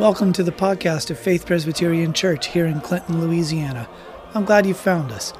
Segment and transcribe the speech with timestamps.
[0.00, 3.86] Welcome to the podcast of Faith Presbyterian Church here in Clinton, Louisiana.
[4.32, 5.34] I'm glad you found us.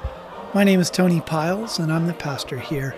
[0.53, 2.95] My name is Tony Piles, and I'm the pastor here.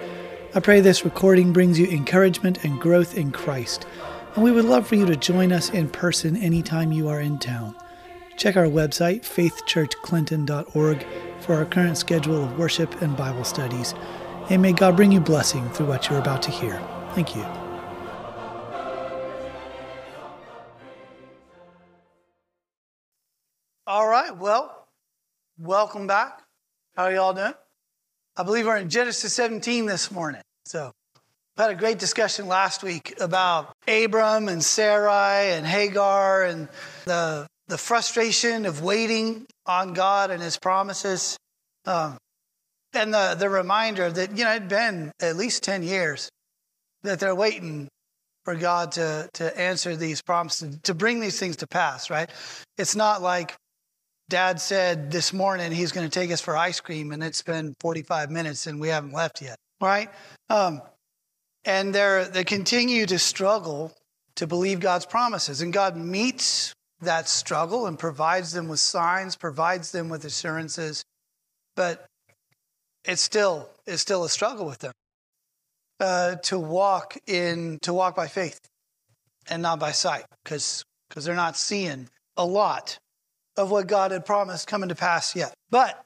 [0.54, 3.88] I pray this recording brings you encouragement and growth in Christ,
[4.36, 7.39] and we would love for you to join us in person anytime you are in
[7.39, 7.77] town.
[8.36, 11.05] Check our website, faithchurchclinton.org,
[11.39, 13.95] for our current schedule of worship and Bible studies,
[14.50, 16.77] and may God bring you blessing through what you're about to hear.
[17.14, 17.62] Thank you.
[24.43, 24.89] Well,
[25.57, 26.42] welcome back.
[26.97, 27.54] How are y'all doing?
[28.36, 30.42] I believe we're in Genesis 17 this morning.
[30.65, 30.92] So,
[31.56, 36.67] we had a great discussion last week about Abram and Sarai and Hagar and
[37.06, 41.38] the, the frustration of waiting on God and his promises.
[41.86, 42.17] Um,
[42.94, 46.30] and the, the reminder that, you know, it'd been at least 10 years
[47.03, 47.88] that they're waiting
[48.44, 52.30] for God to, to answer these promises, to bring these things to pass, right?
[52.78, 53.56] It's not like
[54.34, 57.76] Dad said this morning he's going to take us for ice cream, and it's been
[57.80, 60.09] 45 minutes and we haven't left yet, right?
[60.50, 60.81] Um,
[61.66, 63.94] and they're, they continue to struggle
[64.38, 65.61] to believe God's promises.
[65.61, 71.04] And God meets that struggle and provides them with signs, provides them with assurances.
[71.76, 72.04] But
[73.06, 74.94] it's still, it's still a struggle with them
[76.00, 78.59] uh, to walk in, to walk by faith
[79.48, 82.98] and not by sight because because they're not seeing a lot
[83.58, 85.54] of what God had promised coming to pass yet.
[85.70, 86.04] But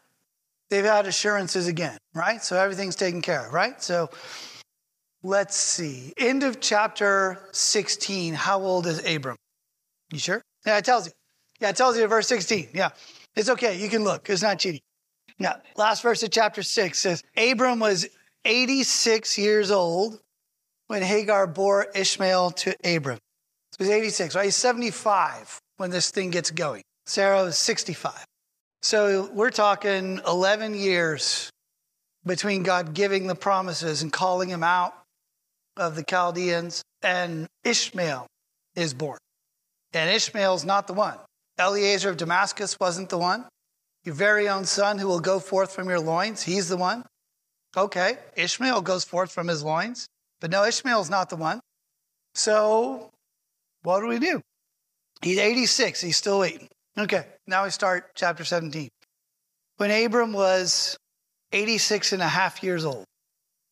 [0.70, 2.44] they've had assurances again, right?
[2.44, 3.82] So everything's taken care of, right?
[3.82, 4.10] So
[5.24, 6.14] let's see.
[6.18, 8.34] End of chapter 16.
[8.34, 9.38] How old is Abram?
[10.12, 10.42] You sure?
[10.66, 11.14] Yeah, it tells you.
[11.60, 12.70] Yeah, it tells you in verse 16.
[12.74, 12.90] Yeah.
[13.36, 13.78] It's okay.
[13.78, 14.30] You can look.
[14.30, 14.82] It's not cheating.
[15.40, 18.08] Now, Last verse of chapter 6 says Abram was
[18.46, 20.20] 86 years old
[20.88, 23.20] when Hagar bore Ishmael to Abram.
[23.72, 24.46] So he's 86, right?
[24.46, 26.84] He's 75 when this thing gets going.
[27.08, 28.14] Sarah was 65.
[28.82, 31.50] So we're talking 11 years
[32.26, 34.94] between God giving the promises and calling him out
[35.78, 38.28] of the Chaldeans and Ishmael
[38.76, 39.20] is born.
[39.94, 41.18] And Ishmael's not the one.
[41.58, 43.46] Eliezer of Damascus wasn't the one.
[44.04, 47.06] Your very own son who will go forth from your loins, he's the one.
[47.78, 50.08] Okay, Ishmael goes forth from his loins,
[50.42, 51.62] but no, Ishmael's not the one.
[52.36, 53.12] So
[53.84, 54.42] what do we do?
[55.22, 56.68] He's 86, he's still waiting.
[57.00, 58.90] Okay, now we start chapter 17.
[59.78, 60.98] When Abram was
[61.52, 63.06] 86 and a half years old.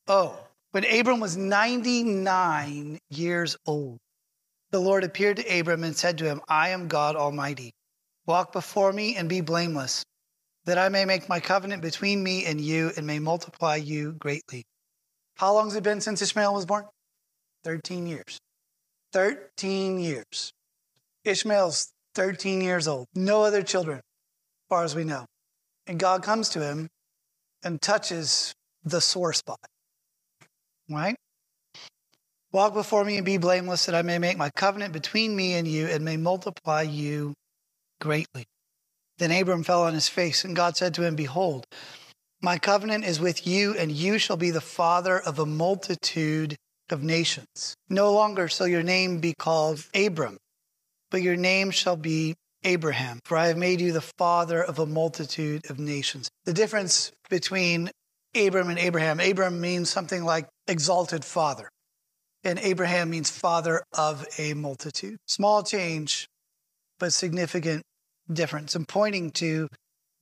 [0.07, 0.37] Oh,
[0.71, 3.97] when Abram was 99 years old,
[4.69, 7.71] the Lord appeared to Abram and said to him, I am God Almighty.
[8.27, 10.03] Walk before me and be blameless,
[10.65, 14.63] that I may make my covenant between me and you and may multiply you greatly.
[15.37, 16.85] How long has it been since Ishmael was born?
[17.63, 18.37] 13 years.
[19.13, 20.51] 13 years.
[21.23, 25.25] Ishmael's 13 years old, no other children, as far as we know.
[25.85, 26.87] And God comes to him
[27.63, 28.53] and touches
[28.83, 29.59] the sore spot.
[30.89, 31.15] Right?
[32.51, 35.67] Walk before me and be blameless, that I may make my covenant between me and
[35.67, 37.33] you and may multiply you
[37.99, 38.45] greatly.
[39.17, 41.65] Then Abram fell on his face, and God said to him, Behold,
[42.41, 46.55] my covenant is with you, and you shall be the father of a multitude
[46.89, 47.75] of nations.
[47.89, 50.37] No longer shall your name be called Abram
[51.11, 54.85] but your name shall be Abraham, for I have made you the father of a
[54.85, 56.29] multitude of nations.
[56.45, 57.91] The difference between
[58.35, 61.69] Abram and Abraham Abram means something like exalted father,
[62.43, 65.17] and Abraham means father of a multitude.
[65.27, 66.27] Small change,
[66.99, 67.83] but significant
[68.31, 69.69] difference and pointing to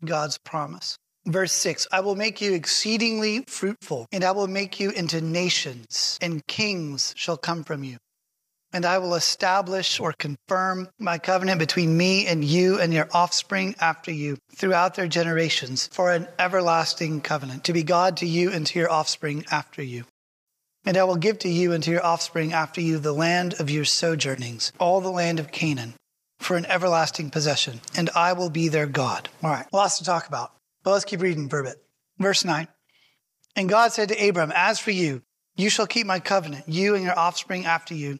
[0.03, 0.97] God's promise.
[1.25, 6.19] Verse 6 I will make you exceedingly fruitful, and I will make you into nations,
[6.21, 7.97] and kings shall come from you
[8.73, 13.75] and I will establish or confirm my covenant between me and you and your offspring
[13.79, 18.65] after you throughout their generations for an everlasting covenant, to be God to you and
[18.65, 20.05] to your offspring after you.
[20.85, 23.69] And I will give to you and to your offspring after you the land of
[23.69, 25.93] your sojournings, all the land of Canaan,
[26.39, 29.29] for an everlasting possession, and I will be their God.
[29.41, 30.51] All right, lots to talk about,
[30.83, 31.75] but let's keep reading bit.
[32.17, 32.67] Verse 9
[33.55, 35.21] And God said to Abram, As for you,
[35.55, 38.19] you shall keep my covenant, you and your offspring after you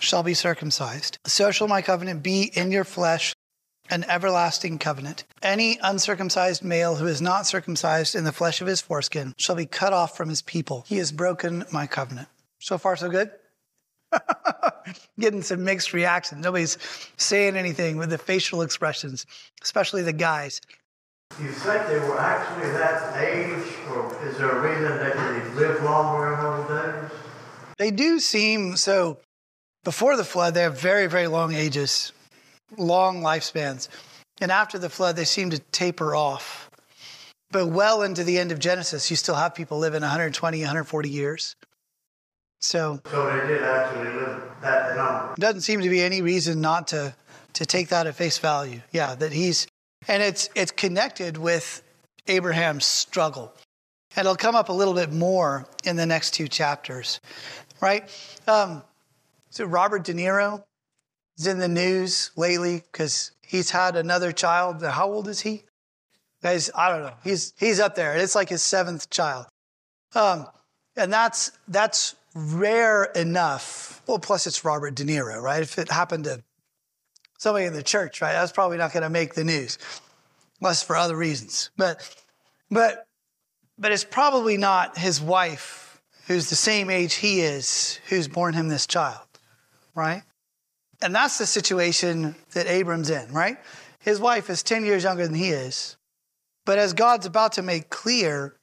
[0.00, 1.18] shall be circumcised.
[1.26, 3.34] So shall my covenant be in your flesh,
[3.90, 5.24] an everlasting covenant.
[5.42, 9.66] Any uncircumcised male who is not circumcised in the flesh of his foreskin shall be
[9.66, 10.84] cut off from his people.
[10.86, 12.28] He has broken my covenant.
[12.58, 13.30] So far, so good?
[15.18, 16.42] Getting some mixed reactions.
[16.42, 16.78] Nobody's
[17.16, 19.26] saying anything with the facial expressions,
[19.62, 20.60] especially the guys.
[21.40, 25.82] You think they were actually that age, or is there a reason that they lived
[25.82, 27.18] longer in those days?
[27.78, 29.18] They do seem so.
[29.86, 32.10] Before the flood, they have very, very long ages,
[32.76, 33.88] long lifespans.
[34.40, 36.68] And after the flood, they seem to taper off.
[37.52, 41.54] But well into the end of Genesis, you still have people living 120, 140 years.
[42.60, 45.34] So, So they did actually live that number.
[45.38, 47.14] doesn't seem to be any reason not to
[47.52, 48.80] to take that at face value.
[48.90, 49.68] Yeah, that he's
[50.08, 51.80] and it's it's connected with
[52.26, 53.54] Abraham's struggle.
[54.16, 57.20] And it'll come up a little bit more in the next two chapters,
[57.80, 58.10] right?
[58.48, 58.82] Um,
[59.56, 60.62] so Robert De Niro
[61.38, 64.82] is in the news lately because he's had another child.
[64.82, 65.64] How old is he?
[66.42, 67.14] Guys, I don't know.
[67.24, 68.14] He's he's up there.
[68.14, 69.46] It's like his seventh child,
[70.14, 70.46] um,
[70.94, 74.02] and that's that's rare enough.
[74.06, 75.62] Well, plus it's Robert De Niro, right?
[75.62, 76.44] If it happened to
[77.38, 79.78] somebody in the church, right, that's probably not going to make the news,
[80.60, 81.70] unless for other reasons.
[81.78, 82.14] But
[82.70, 83.06] but
[83.78, 88.68] but it's probably not his wife, who's the same age he is, who's born him
[88.68, 89.25] this child,
[89.96, 90.22] right?
[91.02, 93.58] And that's the situation that Abram's in, right?
[93.98, 95.96] His wife is 10 years younger than he is.
[96.64, 98.54] But as God's about to make clear,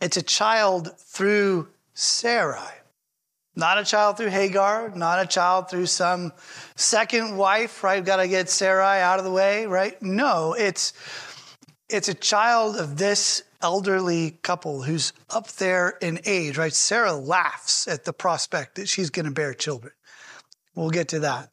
[0.00, 2.72] it's a child through Sarai.
[3.56, 6.32] Not a child through Hagar, not a child through some
[6.74, 7.96] second wife, right?
[7.96, 10.00] We've Got to get Sarai out of the way, right?
[10.02, 10.92] No, it's
[11.88, 16.72] it's a child of this elderly couple who's up there in age, right?
[16.72, 19.92] Sarah laughs at the prospect that she's going to bear children.
[20.74, 21.50] We'll get to that.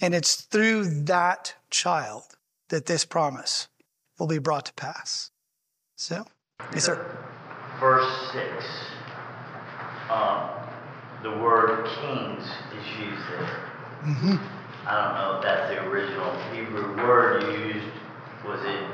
[0.00, 2.22] And it's through that child
[2.68, 3.68] that this promise
[4.18, 5.30] will be brought to pass.
[5.96, 6.24] So,
[6.72, 7.18] yes, sir.
[7.78, 8.64] verse 6,
[10.10, 10.50] um,
[11.22, 13.70] the word kings is used there.
[14.86, 17.86] I don't know if that's the original Hebrew word used.
[18.46, 18.88] Was it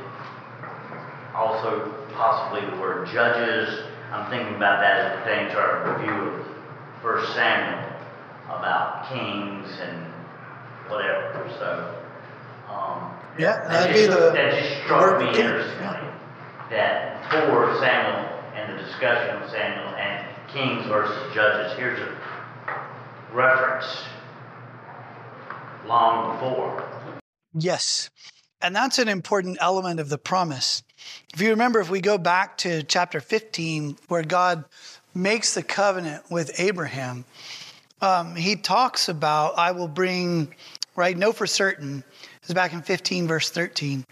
[1.35, 3.85] also possibly the word judges?
[4.11, 6.47] I'm thinking about that as pertaining to our review of
[7.03, 7.86] First Samuel
[8.49, 10.07] about kings and
[10.89, 11.51] whatever.
[11.59, 11.95] So,
[12.71, 16.11] um, Yeah, that that'd just- be the that just struck me interestingly
[16.71, 22.17] that for Samuel and the discussion of Samuel and kings versus judges, here's a
[23.33, 23.85] reference
[25.87, 26.83] long before.
[27.55, 28.11] Yes.
[28.61, 30.83] And that's an important element of the promise.
[31.35, 34.65] If you remember, if we go back to chapter 15, where God
[35.15, 37.25] makes the covenant with Abraham,
[38.01, 40.55] um, he talks about, I will bring,
[40.97, 42.05] right, know for certain,
[42.45, 44.05] is back in 15, verse 13,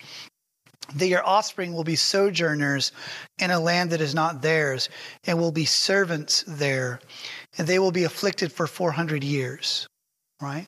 [0.97, 2.93] that your offspring will be sojourners
[3.39, 4.89] in a land that is not theirs,
[5.27, 7.01] and will be servants there,
[7.59, 9.87] and they will be afflicted for 400 years,
[10.41, 10.67] right?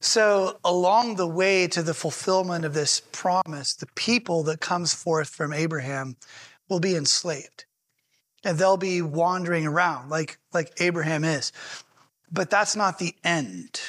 [0.00, 5.28] So, along the way to the fulfillment of this promise, the people that comes forth
[5.28, 6.16] from Abraham
[6.68, 7.66] will be enslaved.
[8.42, 11.52] And they'll be wandering around like, like Abraham is.
[12.32, 13.80] But that's not the end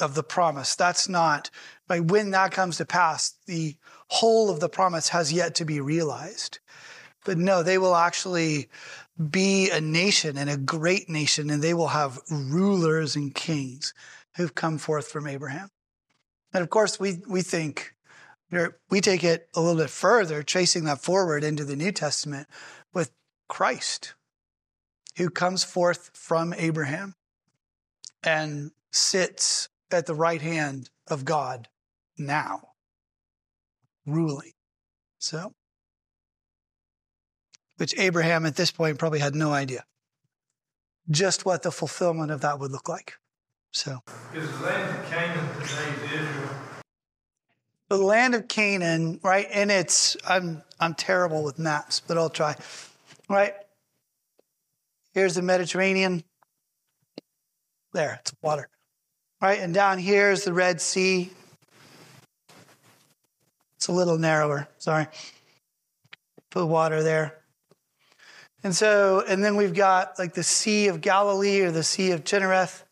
[0.00, 0.74] of the promise.
[0.74, 1.50] That's not,
[1.86, 3.76] by when that comes to pass, the
[4.08, 6.60] whole of the promise has yet to be realized.
[7.24, 8.68] But no, they will actually
[9.30, 13.92] be a nation and a great nation, and they will have rulers and kings
[14.36, 15.68] who've come forth from Abraham.
[16.54, 17.94] And of course, we, we think,
[18.88, 22.48] we take it a little bit further, tracing that forward into the New Testament
[22.94, 23.10] with
[23.48, 24.14] Christ,
[25.16, 27.14] who comes forth from Abraham
[28.22, 31.68] and sits at the right hand of God
[32.18, 32.70] now,
[34.06, 34.52] ruling.
[35.18, 35.54] So,
[37.76, 39.84] which Abraham at this point probably had no idea
[41.10, 43.14] just what the fulfillment of that would look like.
[43.72, 44.00] So,
[44.34, 46.50] Is the land of Canaan today's Israel?
[47.88, 49.46] the land of Canaan, right?
[49.50, 52.56] And it's I'm I'm terrible with maps, but I'll try.
[53.28, 53.54] Right?
[55.12, 56.24] Here's the Mediterranean.
[57.98, 58.68] There, it's water.
[59.42, 59.58] Right?
[59.58, 61.32] And down here is the Red Sea.
[63.74, 65.08] It's a little narrower, sorry.
[66.48, 67.34] Put water there.
[68.62, 72.22] And so, and then we've got like the Sea of Galilee or the Sea of
[72.22, 72.84] Chinnereth,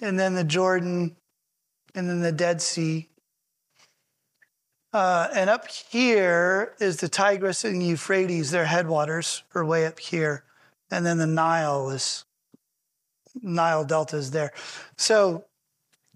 [0.00, 1.16] and then the Jordan,
[1.94, 3.10] and then the Dead Sea.
[4.94, 8.52] Uh, and up here is the Tigris and Euphrates.
[8.52, 10.44] Their headwaters are way up here.
[10.90, 12.24] And then the Nile is,
[13.42, 14.52] Nile Delta is there.
[14.96, 15.44] So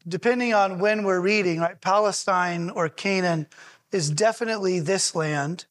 [0.07, 3.47] depending on when we're reading, right, Palestine or Canaan
[3.93, 5.67] is definitely this land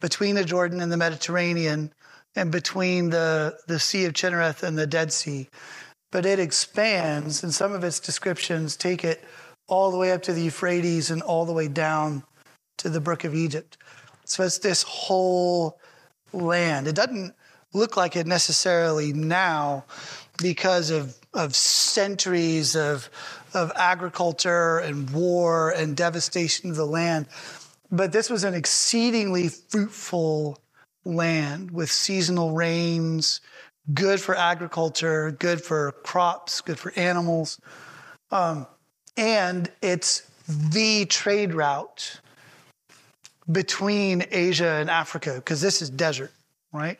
[0.00, 1.92] between the Jordan and the Mediterranean
[2.36, 5.48] and between the, the Sea of Chinnereth and the Dead Sea.
[6.12, 9.24] But it expands, and some of its descriptions take it
[9.68, 12.24] all the way up to the Euphrates and all the way down
[12.78, 13.78] to the Brook of Egypt.
[14.24, 15.78] So it's this whole
[16.32, 16.88] land.
[16.88, 17.34] It doesn't
[17.72, 19.84] look like it necessarily now
[20.42, 23.10] because of, of centuries of,
[23.54, 27.26] of agriculture and war and devastation of the land.
[27.90, 30.58] But this was an exceedingly fruitful
[31.04, 33.40] land with seasonal rains,
[33.92, 37.60] good for agriculture, good for crops, good for animals.
[38.30, 38.66] Um,
[39.16, 42.20] and it's the trade route
[43.50, 46.32] between Asia and Africa because this is desert,
[46.72, 46.98] right?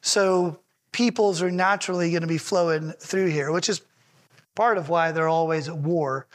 [0.00, 0.60] So
[0.92, 3.82] peoples are naturally going to be flowing through here, which is
[4.54, 6.26] part of why they're always at war,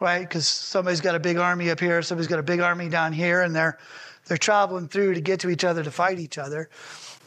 [0.00, 0.20] right?
[0.20, 3.42] Because somebody's got a big army up here, somebody's got a big army down here,
[3.42, 3.78] and they're
[4.26, 6.70] they're traveling through to get to each other to fight each other.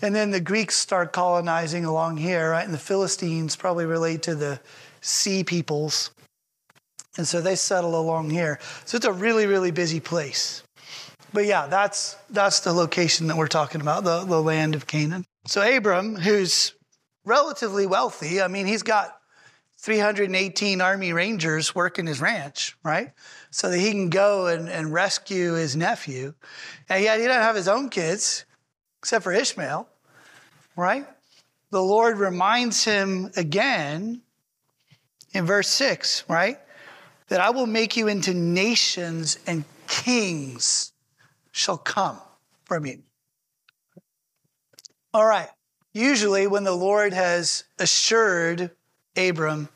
[0.01, 2.63] And then the Greeks start colonizing along here, right?
[2.63, 4.59] And the Philistines probably relate to the
[5.01, 6.11] sea peoples.
[7.17, 8.59] And so they settle along here.
[8.85, 10.63] So it's a really, really busy place.
[11.33, 15.25] But yeah, that's that's the location that we're talking about, the, the land of Canaan.
[15.47, 16.73] So Abram, who's
[17.23, 19.19] relatively wealthy, I mean, he's got
[19.77, 23.11] 318 Army Rangers working his ranch, right?
[23.51, 26.33] So that he can go and, and rescue his nephew.
[26.89, 28.45] And yet he doesn't have his own kids,
[28.99, 29.87] except for Ishmael,
[30.75, 31.05] right?
[31.69, 34.23] The Lord reminds him again
[35.33, 36.57] in verse 6, right?
[37.27, 40.93] That I will make you into nations and kings
[41.51, 42.19] shall come
[42.63, 43.04] from you.
[45.15, 45.47] All right.
[45.93, 48.71] Usually, when the Lord has assured
[49.15, 49.69] Abram,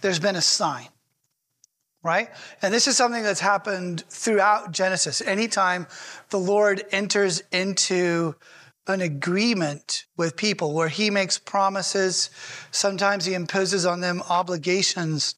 [0.00, 0.88] there's been a sign,
[2.02, 2.30] right?
[2.62, 5.20] And this is something that's happened throughout Genesis.
[5.20, 5.86] Anytime
[6.30, 8.36] the Lord enters into
[8.86, 12.30] an agreement with people where he makes promises,
[12.70, 15.34] sometimes he imposes on them obligations.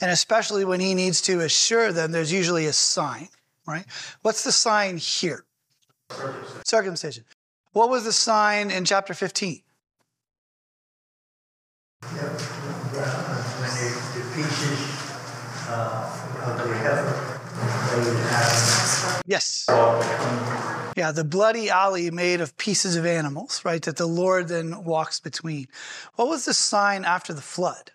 [0.00, 3.28] And especially when he needs to assure them, there's usually a sign,
[3.68, 3.86] right?
[4.22, 5.44] What's the sign here?
[6.10, 6.64] Circumcision.
[6.64, 7.24] Circumcision.
[7.72, 9.62] What was the sign in chapter 15?
[12.02, 14.78] Yep, when the, the pieces
[15.68, 16.04] uh,
[16.44, 17.40] of the heifer,
[17.90, 19.64] they would have Yes.
[20.96, 23.80] Yeah, the bloody alley made of pieces of animals, right?
[23.82, 25.68] That the Lord then walks between.
[26.16, 27.92] What was the sign after the flood?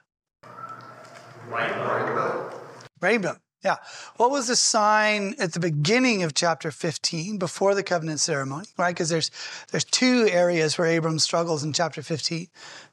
[1.47, 2.51] Rainbow.
[2.99, 3.37] Rainbow.
[3.63, 3.77] Yeah.
[4.17, 8.93] What was the sign at the beginning of chapter 15 before the covenant ceremony, right?
[8.93, 9.31] Because there's
[9.71, 12.47] there's two areas where Abram struggles in chapter 15.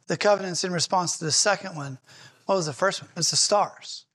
[0.07, 1.99] The covenant's in response to the second one.
[2.47, 3.11] What was the first one?
[3.17, 4.07] It's the stars.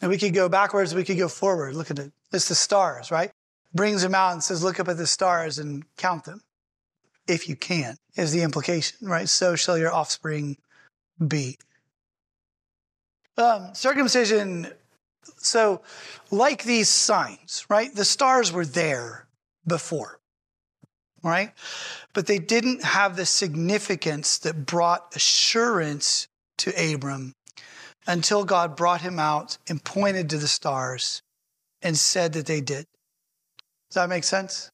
[0.00, 1.74] And we could go backwards, we could go forward.
[1.74, 2.12] Look at it.
[2.32, 3.30] It's the stars, right?
[3.74, 6.42] Brings him out and says, look up at the stars and count them.
[7.28, 9.28] If you can, is the implication, right?
[9.28, 10.56] So shall your offspring
[11.24, 11.58] be.
[13.36, 14.72] Um, circumcision
[15.36, 15.82] so,
[16.30, 17.94] like these signs, right?
[17.94, 19.26] The stars were there
[19.66, 20.20] before,
[21.22, 21.52] right?
[22.12, 27.34] But they didn't have the significance that brought assurance to Abram
[28.06, 31.22] until God brought him out and pointed to the stars
[31.82, 32.86] and said that they did.
[33.90, 34.70] Does that make sense?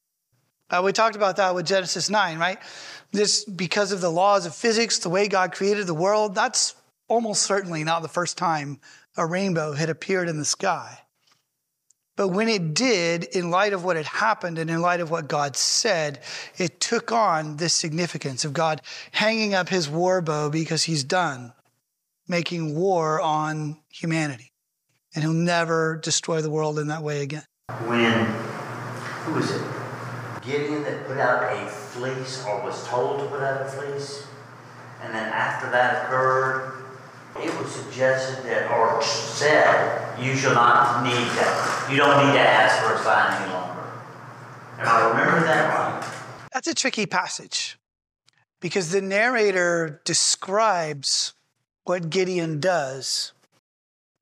[0.69, 2.59] Uh, we talked about that with Genesis 9, right?
[3.13, 6.75] This, because of the laws of physics, the way God created the world, that's
[7.09, 8.81] almost certainly not the first time
[9.17, 11.01] a rainbow had appeared in the sky.
[12.17, 15.29] But when it did, in light of what had happened and in light of what
[15.29, 16.21] God said,
[16.57, 18.81] it took on this significance of God
[19.13, 21.53] hanging up his war bow because he's done
[22.27, 24.53] making war on humanity.
[25.15, 27.45] And he'll never destroy the world in that way again.
[27.85, 28.27] When,
[29.25, 29.63] who was it?
[30.43, 34.27] Gideon that put out a fleece or was told to put out a fleece?
[35.03, 36.76] And then after that occurred,
[37.41, 41.89] it was suggested that, or said, you shall not need that.
[41.91, 43.83] You don't need to ask for a sign any longer.
[44.79, 46.49] And I remember that right.
[46.53, 47.79] That's a tricky passage
[48.61, 51.35] because the narrator describes
[51.85, 53.33] what Gideon does,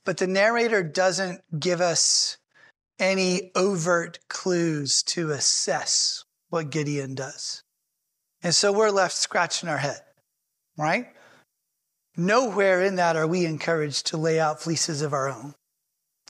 [0.05, 2.37] but the narrator doesn't give us
[2.99, 7.63] any overt clues to assess what Gideon does.
[8.43, 10.01] And so we're left scratching our head,
[10.77, 11.07] right?
[12.17, 15.55] Nowhere in that are we encouraged to lay out fleeces of our own,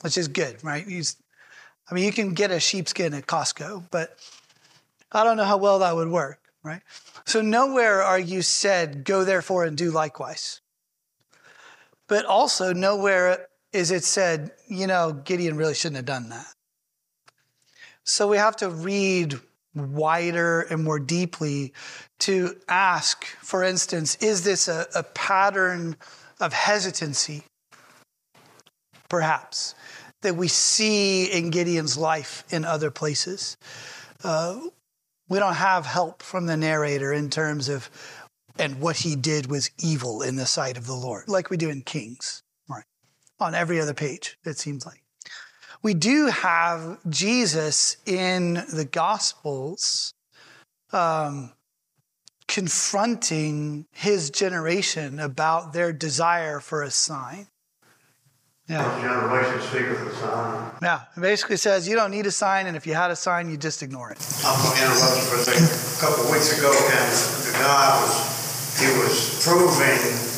[0.00, 0.86] which is good, right?
[0.86, 4.18] I mean, you can get a sheepskin at Costco, but
[5.12, 6.80] I don't know how well that would work, right?
[7.26, 10.60] So, nowhere are you said, go therefore and do likewise.
[12.06, 16.46] But also, nowhere is it said, you know, Gideon really shouldn't have done that.
[18.04, 19.40] So we have to read
[19.74, 21.72] wider and more deeply
[22.20, 25.96] to ask, for instance, is this a, a pattern
[26.40, 27.44] of hesitancy?
[29.08, 29.74] Perhaps
[30.22, 33.56] that we see in Gideon's life in other places.
[34.24, 34.58] Uh,
[35.28, 37.90] we don't have help from the narrator in terms of,
[38.58, 41.68] and what he did was evil in the sight of the Lord, like we do
[41.68, 42.84] in Kings, right?
[43.38, 45.03] On every other page, it seems like.
[45.84, 50.14] We do have Jesus in the Gospels
[50.94, 51.52] um,
[52.48, 57.48] confronting his generation about their desire for a sign.
[58.66, 58.98] Yeah.
[58.98, 60.72] Generation speaketh the sign.
[60.80, 63.50] Yeah, it basically says you don't need a sign, and if you had a sign,
[63.50, 64.16] you just ignore it.
[64.42, 65.68] I'm going to interrupt you for a second.
[65.68, 67.12] A couple of weeks ago, and
[67.44, 70.34] the guy was he was proving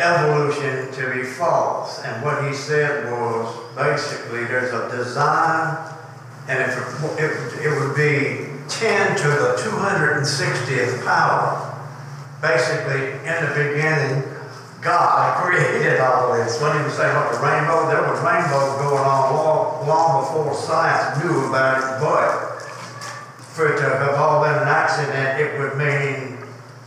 [0.00, 1.98] evolution to be false.
[2.04, 5.78] And what he said was basically there's a design,
[6.48, 11.64] and if it, it, it would be 10 to the 260th power.
[12.42, 14.22] Basically, in the beginning,
[14.82, 16.60] God created all this.
[16.60, 20.54] When he was saying about the rainbow, there was rainbows going on long, long before
[20.54, 22.62] science knew about it, but
[23.54, 26.38] for it to have all been an accident, it would mean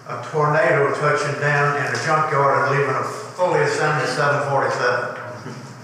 [0.07, 5.20] a tornado touching down in a junkyard and leaving a fully assembled 747.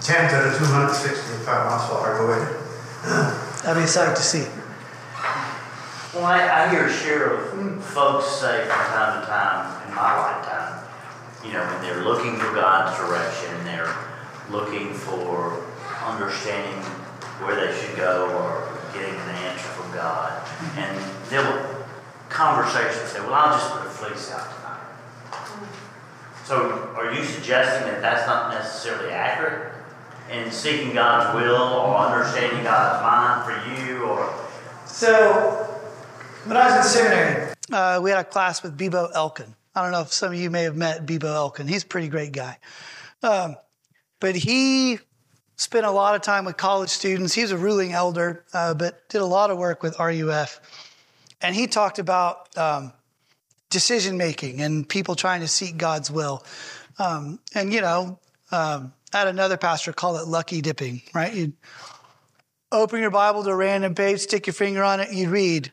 [0.00, 1.68] 10 to the 260 pound.
[1.68, 3.62] I'm sorry, go ahead.
[3.64, 4.46] That'd be a sight to see.
[6.14, 10.18] Well, I, I hear a share of folks say from time to time in my
[10.18, 10.84] lifetime,
[11.44, 13.94] you know, when they're looking for God's direction, they're
[14.50, 15.64] looking for
[16.04, 16.82] understanding
[17.42, 20.46] where they should go or getting an answer from God.
[20.76, 21.86] And they'll
[22.28, 24.78] conversation say, well, I'll just put a fleece out tonight.
[26.44, 29.77] So are you suggesting that that's not necessarily accurate
[30.30, 34.34] in seeking God's will or understanding God's mind for you or?
[34.86, 35.32] So
[36.44, 39.54] when I was in seminary, uh, we had a class with Bebo Elkin.
[39.74, 41.68] I don't know if some of you may have met Bebo Elkin.
[41.68, 42.58] He's a pretty great guy.
[43.22, 43.56] Um,
[44.20, 44.98] but he
[45.56, 47.34] spent a lot of time with college students.
[47.34, 50.60] He was a ruling elder, uh, but did a lot of work with RUF.
[51.40, 52.92] And he talked about um,
[53.70, 56.44] decision making and people trying to seek God's will.
[56.98, 58.18] Um, and, you know,
[58.50, 61.32] um, I had another pastor call it lucky dipping, right?
[61.32, 61.54] You'd
[62.70, 65.72] open your Bible to a random page, stick your finger on it, you read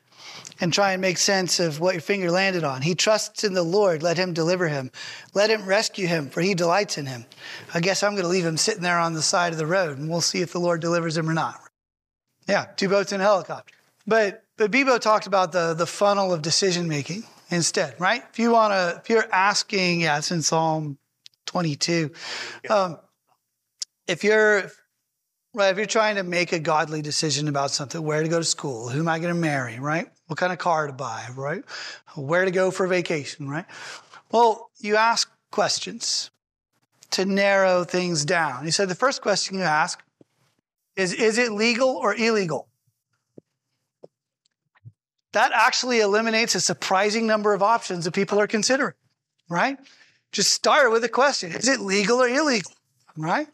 [0.59, 2.81] and try and make sense of what your finger landed on.
[2.81, 4.01] He trusts in the Lord.
[4.01, 4.91] Let him deliver him.
[5.33, 7.25] Let him rescue him, for he delights in him.
[7.73, 9.97] I guess I'm going to leave him sitting there on the side of the road,
[9.97, 11.59] and we'll see if the Lord delivers him or not.
[12.47, 13.73] Yeah, two boats and a helicopter.
[14.07, 18.23] But but Bebo talked about the, the funnel of decision making instead, right?
[18.31, 20.97] If you want to, if you're asking, yeah, it's in Psalm
[21.47, 22.11] 22.
[22.69, 22.99] Um,
[24.07, 24.71] if you're,
[25.53, 28.45] right, if you're trying to make a godly decision about something, where to go to
[28.45, 30.07] school, who am I going to marry, right?
[30.27, 31.63] What kind of car to buy, right?
[32.15, 33.65] Where to go for vacation, right?
[34.31, 36.31] Well, you ask questions
[37.11, 38.65] to narrow things down.
[38.65, 40.03] You said the first question you ask
[40.95, 42.67] is, is it legal or illegal?
[45.35, 48.93] that actually eliminates a surprising number of options that people are considering,
[49.49, 49.77] right?
[50.31, 52.71] Just start with a question Is it legal or illegal,
[53.17, 53.47] right?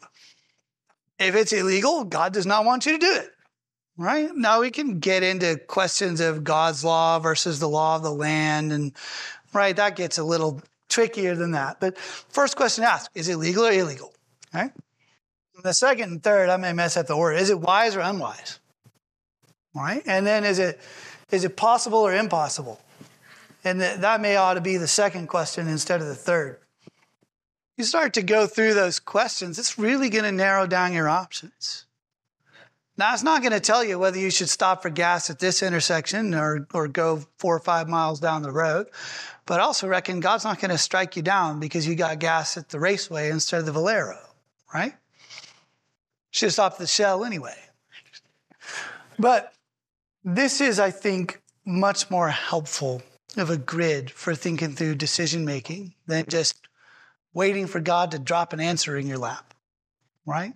[1.18, 3.30] If it's illegal, God does not want you to do it,
[3.96, 4.30] right?
[4.34, 8.72] Now we can get into questions of God's law versus the law of the land,
[8.72, 8.92] and
[9.52, 11.80] right, that gets a little trickier than that.
[11.80, 14.12] But first question asked Is it legal or illegal,
[14.52, 14.72] right?
[15.62, 17.36] The second and third, I may mess up the order.
[17.36, 18.58] Is it wise or unwise?
[19.74, 20.02] Right?
[20.06, 20.80] And then is it
[21.30, 22.80] is it possible or impossible?
[23.64, 26.58] And that may ought to be the second question instead of the third.
[27.76, 31.86] You start to go through those questions, it's really going to narrow down your options.
[32.98, 35.62] Now, it's not going to tell you whether you should stop for gas at this
[35.62, 38.88] intersection or, or go four or five miles down the road.
[39.46, 42.68] But also reckon God's not going to strike you down because you got gas at
[42.68, 44.18] the raceway instead of the Valero,
[44.72, 44.94] right?
[46.30, 47.56] Should have stopped the Shell anyway.
[49.18, 49.52] But
[50.22, 53.02] this is, I think, much more helpful
[53.36, 56.56] of a grid for thinking through decision making than just
[57.34, 59.54] waiting for God to drop an answer in your lap,
[60.26, 60.52] right?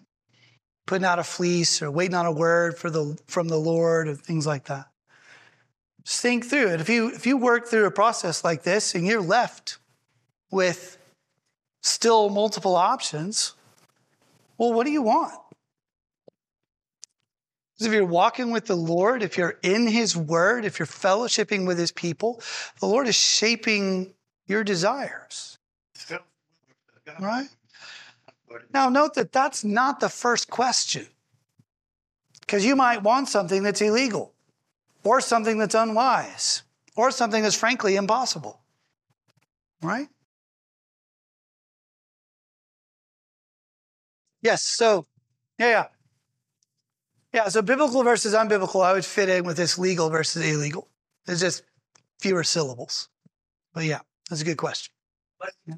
[0.87, 4.15] Putting out a fleece or waiting on a word for the, from the Lord or
[4.15, 4.87] things like that.
[6.05, 6.81] Just think through it.
[6.81, 9.79] If you, if you work through a process like this and you're left
[10.53, 10.99] with
[11.83, 13.55] still multiple options,
[14.59, 15.35] well, what do you want?
[17.79, 21.79] If you're walking with the Lord, if you're in His Word, if you're fellowshipping with
[21.79, 22.41] His people,
[22.81, 24.15] the Lord is shaping
[24.47, 25.56] your desires.
[27.21, 27.49] Right?
[28.73, 31.07] Now, note that that's not the first question,
[32.41, 34.35] because you might want something that's illegal,
[35.05, 36.63] or something that's unwise,
[36.97, 38.61] or something that's frankly impossible,
[39.83, 40.09] right?
[44.43, 45.07] Yes, so,
[45.59, 45.87] yeah, yeah.
[47.33, 50.89] Yeah, so biblical versus unbiblical, I would fit in with this legal versus illegal.
[51.27, 51.65] There's just
[52.21, 53.09] fewer syllables.
[53.75, 54.93] But yeah, that's a good question.
[55.67, 55.75] Yeah.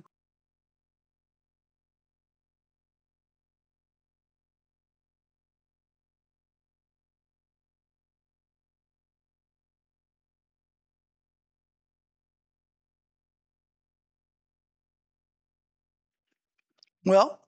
[17.08, 17.38] Well,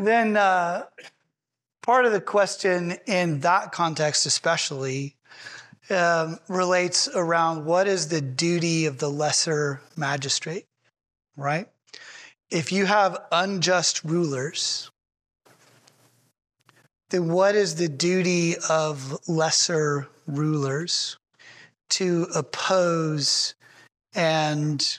[0.00, 0.86] then uh,
[1.80, 5.14] part of the question in that context, especially,
[5.90, 10.66] um, relates around what is the duty of the lesser magistrate,
[11.36, 11.68] right?
[12.50, 14.90] If you have unjust rulers,
[17.10, 21.16] then what is the duty of lesser rulers
[21.90, 23.54] to oppose
[24.14, 24.98] and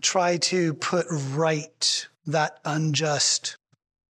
[0.00, 3.56] try to put right that unjust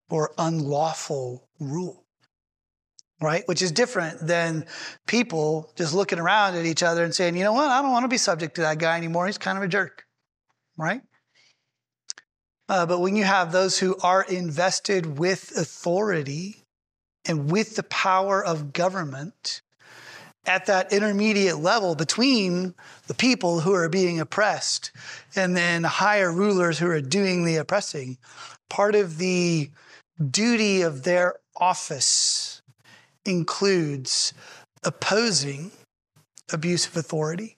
[0.09, 2.07] or unlawful rule?
[3.21, 3.47] right?
[3.47, 4.65] Which is different than
[5.07, 8.03] people just looking around at each other and saying, you know what, I don't want
[8.03, 9.25] to be subject to that guy anymore.
[9.25, 10.05] He's kind of a jerk,
[10.77, 11.01] right?
[12.69, 16.63] Uh, but when you have those who are invested with authority
[17.25, 19.61] and with the power of government
[20.47, 22.73] at that intermediate level between
[23.07, 24.91] the people who are being oppressed
[25.35, 28.17] and then higher rulers who are doing the oppressing,
[28.69, 29.69] part of the
[30.31, 32.61] duty of their office
[33.25, 34.33] includes
[34.83, 35.71] opposing
[36.51, 37.57] abuse of authority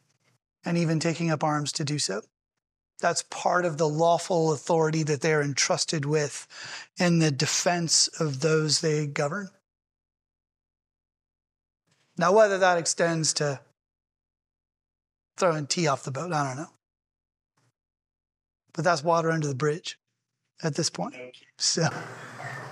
[0.65, 2.21] and even taking up arms to do so.
[2.99, 6.47] That's part of the lawful authority that they're entrusted with
[6.99, 9.49] in the defense of those they govern.
[12.19, 13.61] Now, whether that extends to
[15.37, 16.69] throwing tea off the boat, I don't know.
[18.73, 19.97] But that's water under the bridge
[20.61, 21.15] at this point.
[21.57, 21.87] So,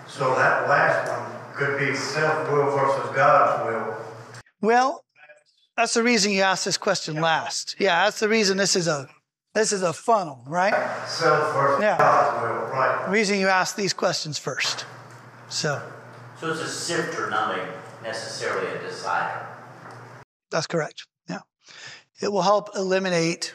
[0.06, 3.98] So that last one could be self-will versus God's will.
[4.62, 5.06] well,
[5.78, 7.78] that's the reason you asked this question last.
[7.80, 9.08] Yeah, that's the reason this is a
[9.54, 10.74] this is a funnel, right?
[11.08, 11.98] Self versus Yeah.
[11.98, 13.06] God's will, right?
[13.06, 14.86] The reason you ask these questions first.
[15.48, 15.82] So,
[16.42, 19.48] So it's a sifter, not a necessarily a decider.
[20.50, 21.06] That's correct.
[21.30, 21.42] Yeah.
[22.22, 23.54] It will help eliminate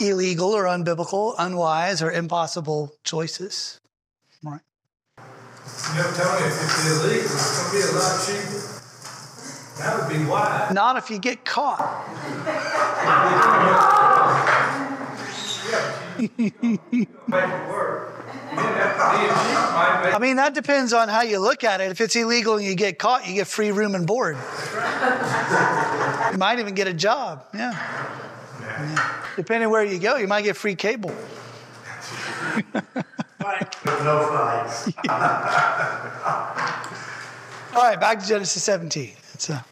[0.00, 3.80] illegal or unbiblical, unwise, or impossible choices.
[4.42, 4.60] Right.
[5.18, 5.24] You
[5.94, 8.74] know, Tony, if it's illegal, it's gonna be a lot cheaper.
[9.78, 10.72] That would be wise.
[10.72, 11.80] Not if you get caught.
[17.28, 17.50] Make
[18.58, 18.66] it work.
[18.66, 21.22] You didn't have to be a cheap, might make I mean, that depends on how
[21.22, 21.90] you look at it.
[21.90, 24.36] If it's illegal and you get caught, you get free room and board.
[26.32, 27.46] you might even get a job.
[27.54, 27.72] Yeah.
[28.60, 29.22] Yeah.
[29.36, 31.14] Depending where you go, you might get free cable.
[33.84, 34.88] No fights.
[37.74, 39.12] All right, back to Genesis 17.
[39.34, 39.64] It's a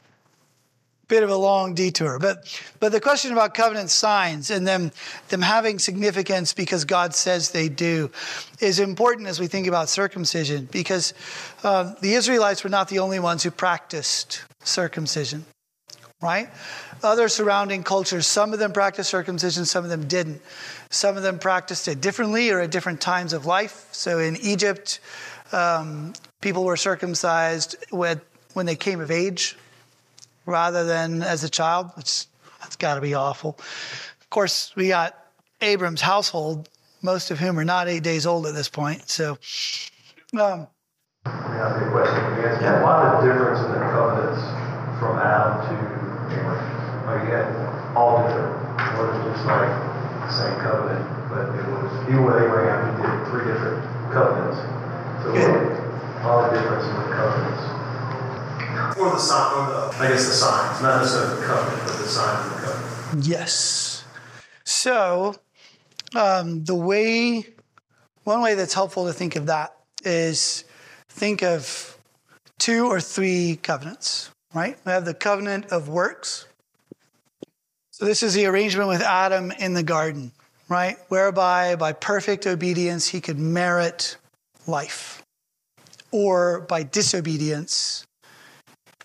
[1.12, 4.92] bit of a long detour, but but the question about covenant signs and them
[5.28, 8.10] them having significance because God says they do
[8.60, 11.12] is important as we think about circumcision because
[11.64, 15.44] uh, the Israelites were not the only ones who practiced circumcision,
[16.22, 16.48] right?
[17.02, 20.40] Other surrounding cultures, some of them practiced circumcision, some of them didn't.
[20.88, 23.88] Some of them practiced it differently or at different times of life.
[23.92, 25.00] So in Egypt,
[25.52, 28.18] um, people were circumcised when,
[28.54, 29.58] when they came of age
[30.46, 32.26] rather than as a child, which
[32.60, 33.58] that's got to be awful.
[34.20, 35.16] Of course, we got
[35.60, 36.68] Abram's household,
[37.02, 39.08] most of whom are not eight days old at this point.
[39.08, 39.38] So,
[40.38, 40.66] um,
[41.26, 42.22] Yeah, good question.
[42.62, 42.82] Yeah.
[42.82, 44.42] Why the difference in the covenants
[44.98, 45.74] from Adam to
[46.34, 47.06] Abraham?
[47.06, 48.58] Like, you had all different.
[48.80, 53.14] It wasn't just like the same covenant, but it was, even with Abraham, he did
[53.30, 54.58] three different covenants.
[55.22, 55.30] So,
[56.22, 57.62] all the difference in the covenants.
[59.12, 62.46] The sign, or the, I guess the signs, not necessarily the covenant, but the signs
[62.46, 63.26] of the covenant.
[63.26, 64.04] yes.
[64.64, 65.34] So,
[66.14, 67.46] um, the way,
[68.24, 70.64] one way that's helpful to think of that is
[71.08, 71.98] think of
[72.58, 74.78] two or three covenants, right?
[74.86, 76.46] We have the covenant of works.
[77.90, 80.32] So, this is the arrangement with Adam in the garden,
[80.68, 80.96] right?
[81.08, 84.16] Whereby by perfect obedience he could merit
[84.66, 85.22] life,
[86.10, 88.06] or by disobedience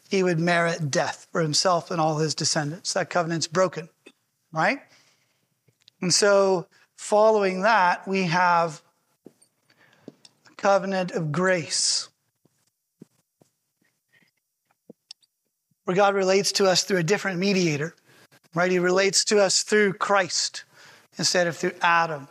[0.09, 2.93] he would merit death for himself and all his descendants.
[2.93, 3.89] That covenant's broken,
[4.51, 4.79] right?
[6.01, 8.81] And so, following that, we have
[10.47, 12.09] a covenant of grace.
[15.83, 17.95] Where God relates to us through a different mediator,
[18.53, 18.71] right?
[18.71, 20.63] He relates to us through Christ
[21.17, 22.27] instead of through Adam.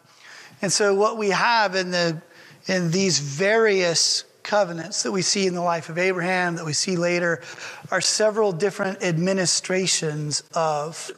[0.62, 2.22] And so what we have in the
[2.68, 6.96] in these various covenants that we see in the life of Abraham, that we see
[6.96, 7.42] later,
[7.90, 11.10] are several different administrations of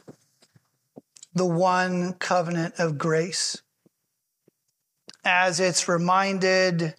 [1.33, 3.61] the one covenant of grace.
[5.23, 6.95] As it's reminded,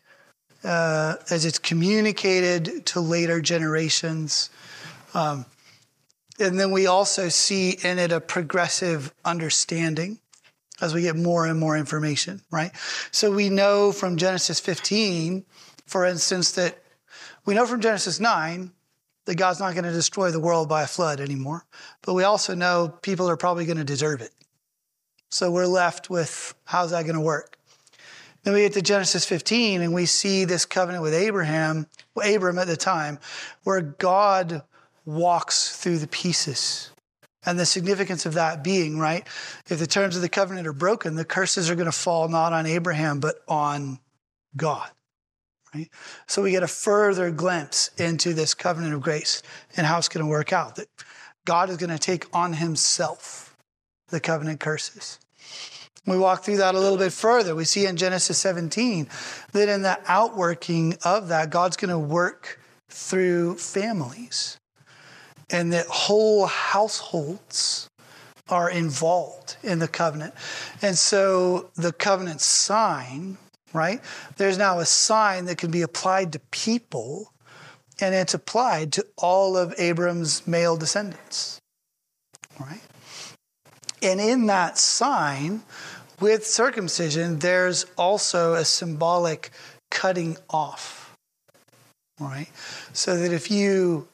[0.65, 4.51] uh, as it's communicated to later generations.
[5.15, 5.45] Um,
[6.39, 10.19] and then we also see in it a progressive understanding
[10.81, 12.71] as we get more and more information, right?
[13.11, 15.45] So we know from Genesis 15,
[15.91, 16.79] for instance, that
[17.45, 18.71] we know from Genesis 9
[19.25, 21.65] that God's not going to destroy the world by a flood anymore.
[22.03, 24.31] But we also know people are probably going to deserve it.
[25.31, 27.59] So we're left with how's that going to work?
[28.45, 31.89] Then we get to Genesis 15 and we see this covenant with Abraham,
[32.25, 33.19] Abram at the time,
[33.65, 34.63] where God
[35.05, 36.91] walks through the pieces.
[37.45, 39.27] And the significance of that being, right?
[39.69, 42.53] If the terms of the covenant are broken, the curses are going to fall not
[42.53, 43.99] on Abraham, but on
[44.57, 44.89] God.
[45.75, 45.89] Right?
[46.27, 49.43] So we get a further glimpse into this covenant of grace
[49.77, 50.77] and how it's going to work out.
[50.77, 50.89] That
[51.45, 53.57] God is going to take on himself
[54.09, 55.19] the covenant curses.
[56.07, 57.55] We walk through that a little bit further.
[57.55, 59.09] We see in Genesis 17
[59.53, 64.59] that in the outworking of that, God's going to work through families
[65.51, 67.89] and that whole households
[68.49, 70.35] are involved in the covenant.
[70.83, 73.39] And so the covenant sign,
[73.73, 74.01] right?
[74.37, 77.33] There's now a sign that can be applied to people,
[78.01, 81.61] and it's applied to all of Abram's male descendants,
[82.59, 82.81] right?
[84.03, 85.63] And in that sign,
[86.21, 89.51] with circumcision, there's also a symbolic
[89.91, 91.15] cutting off,
[92.19, 92.49] right?
[92.93, 94.09] So that if you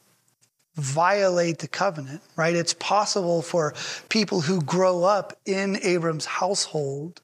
[0.77, 2.55] violate the covenant, right?
[2.55, 3.73] It's possible for
[4.09, 7.21] people who grow up in Abram's household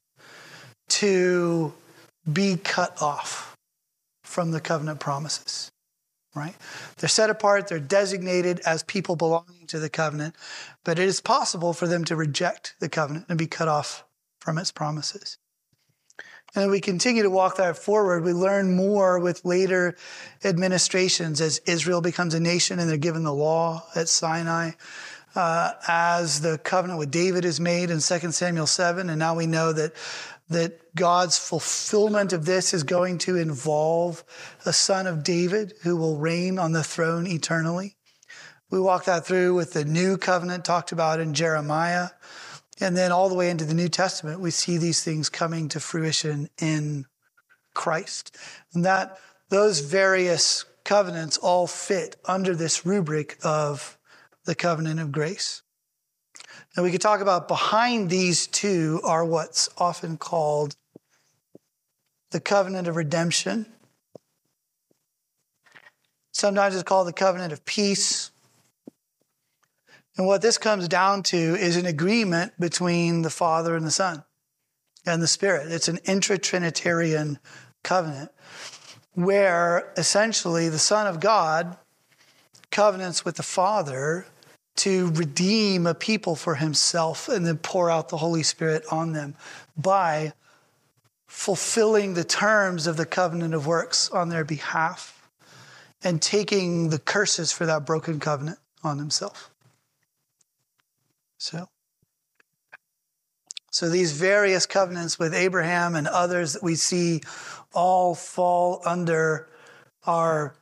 [0.88, 1.72] to
[2.30, 3.56] be cut off
[4.22, 5.70] from the covenant promises,
[6.34, 6.54] right?
[6.96, 10.34] They're set apart, they're designated as people belonging to the covenant,
[10.84, 14.04] but it is possible for them to reject the covenant and be cut off
[14.40, 15.38] from its promises.
[16.56, 18.22] And we continue to walk that forward.
[18.22, 19.96] We learn more with later
[20.44, 24.72] administrations as Israel becomes a nation and they're given the law at Sinai.
[25.34, 29.46] Uh, as the covenant with David is made in 2 Samuel 7, and now we
[29.48, 29.92] know that
[30.48, 34.24] that God's fulfillment of this is going to involve
[34.66, 37.96] a son of David who will reign on the throne eternally.
[38.70, 42.08] We walk that through with the new covenant talked about in Jeremiah.
[42.80, 45.80] And then all the way into the New Testament, we see these things coming to
[45.80, 47.06] fruition in
[47.72, 48.36] Christ.
[48.74, 53.96] And that those various covenants all fit under this rubric of
[54.44, 55.62] the covenant of grace.
[56.76, 60.74] And we could talk about behind these two are what's often called
[62.30, 63.66] the covenant of redemption.
[66.32, 68.32] Sometimes it's called the covenant of peace.
[70.16, 74.24] And what this comes down to is an agreement between the Father and the Son
[75.06, 75.70] and the Spirit.
[75.70, 77.38] It's an intra Trinitarian
[77.84, 78.32] covenant
[79.14, 81.76] where essentially the Son of God
[82.72, 84.26] covenants with the Father
[84.76, 89.34] to redeem a people for himself and then pour out the Holy Spirit on them
[89.76, 90.32] by
[91.26, 95.28] fulfilling the terms of the covenant of works on their behalf
[96.02, 99.50] and taking the curses for that broken covenant on himself.
[101.38, 101.68] So,
[103.70, 107.22] so these various covenants with Abraham and others that we see
[107.72, 109.48] all fall under
[110.06, 110.54] our,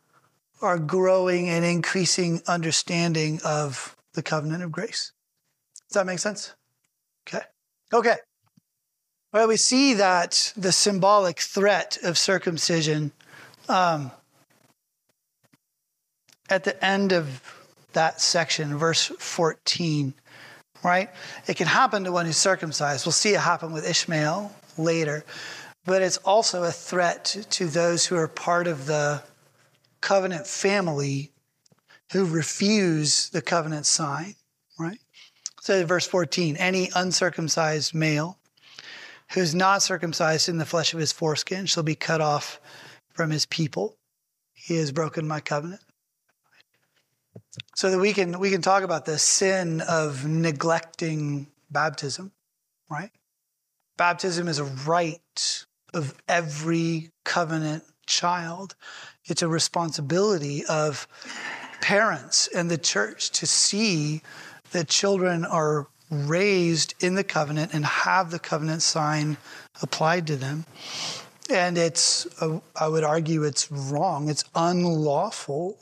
[0.62, 5.12] our growing and increasing understanding of the covenant of grace.
[5.88, 6.54] Does that make sense?
[7.28, 7.44] Okay.
[7.92, 8.16] Okay.
[9.32, 13.12] Well, we see that the symbolic threat of circumcision
[13.68, 14.10] um,
[16.50, 17.42] at the end of
[17.92, 20.14] that section, verse 14
[20.82, 21.10] right?
[21.46, 23.06] It can happen to one who's circumcised.
[23.06, 25.24] We'll see it happen with Ishmael later.
[25.84, 29.22] But it's also a threat to those who are part of the
[30.00, 31.30] covenant family
[32.12, 34.34] who refuse the covenant sign,
[34.78, 34.98] right?
[35.60, 38.38] So, verse 14 any uncircumcised male
[39.32, 42.60] who's not circumcised in the flesh of his foreskin shall be cut off
[43.14, 43.96] from his people.
[44.52, 45.80] He has broken my covenant
[47.74, 52.30] so that we can we can talk about the sin of neglecting baptism
[52.90, 53.10] right
[53.96, 58.74] baptism is a right of every covenant child.
[59.26, 61.06] It's a responsibility of
[61.82, 64.22] parents and the church to see
[64.70, 69.36] that children are raised in the covenant and have the covenant sign
[69.82, 70.64] applied to them.
[71.50, 75.76] And it's, uh, I would argue, it's wrong, it's unlawful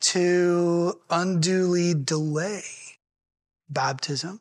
[0.00, 2.62] to unduly delay
[3.68, 4.40] baptism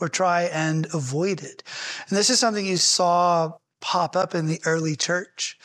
[0.00, 1.62] or try and avoid it.
[2.08, 5.58] And this is something you saw pop up in the early church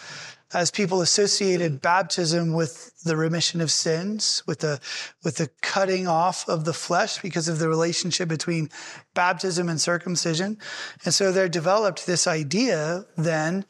[0.54, 4.80] as people associated baptism with the remission of sins, with the,
[5.24, 8.70] with the cutting off of the flesh because of the relationship between
[9.14, 10.58] baptism and circumcision.
[11.06, 13.66] And so there developed this idea then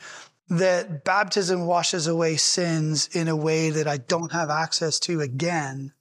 [0.50, 5.94] that baptism washes away sins in a way that I don't have access to again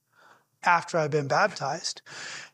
[0.65, 2.03] after I've been baptized.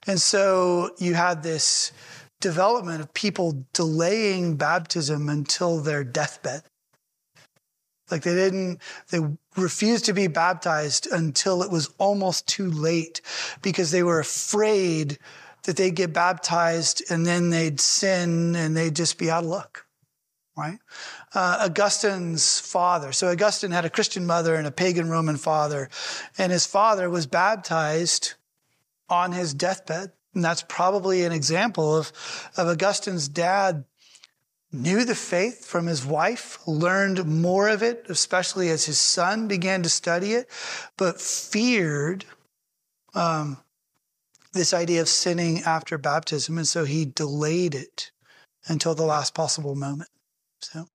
[0.06, 1.92] And so you had this
[2.40, 6.62] development of people delaying baptism until their deathbed.
[8.10, 9.18] Like they didn't, they
[9.56, 13.20] refused to be baptized until it was almost too late
[13.62, 15.18] because they were afraid
[15.64, 19.86] that they'd get baptized and then they'd sin and they'd just be out of luck,
[20.56, 20.78] right?
[21.34, 23.12] Uh, Augustine's father.
[23.12, 25.90] So Augustine had a Christian mother and a pagan Roman father,
[26.38, 28.34] and his father was baptized
[29.08, 30.12] on his deathbed.
[30.34, 32.12] And that's probably an example of,
[32.56, 33.84] of Augustine's dad
[34.76, 39.82] knew the faith from his wife, learned more of it, especially as his son began
[39.82, 40.48] to study it,
[40.96, 42.24] but feared
[43.14, 43.58] um,
[44.52, 46.58] this idea of sinning after baptism.
[46.58, 48.10] And so he delayed it
[48.66, 50.10] until the last possible moment.
[50.60, 50.86] So,